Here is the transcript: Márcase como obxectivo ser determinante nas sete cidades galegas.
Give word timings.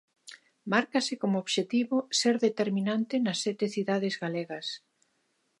Márcase 0.73 1.13
como 1.21 1.41
obxectivo 1.43 1.97
ser 2.19 2.35
determinante 2.47 3.15
nas 3.25 3.37
sete 3.45 3.65
cidades 3.75 4.15
galegas. 4.23 4.67